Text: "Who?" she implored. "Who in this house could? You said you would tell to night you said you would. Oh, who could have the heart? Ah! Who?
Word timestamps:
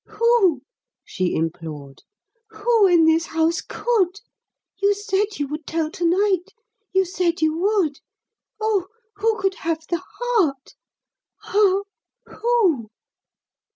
"Who?" 0.07 0.63
she 1.05 1.35
implored. 1.35 2.01
"Who 2.49 2.87
in 2.87 3.05
this 3.05 3.27
house 3.27 3.61
could? 3.61 4.19
You 4.81 4.95
said 4.95 5.37
you 5.37 5.47
would 5.49 5.67
tell 5.67 5.91
to 5.91 6.03
night 6.09 6.55
you 6.91 7.05
said 7.05 7.39
you 7.43 7.55
would. 7.59 7.99
Oh, 8.59 8.87
who 9.17 9.39
could 9.39 9.53
have 9.61 9.85
the 9.91 10.01
heart? 10.19 10.73
Ah! 11.43 11.81
Who? 12.25 12.89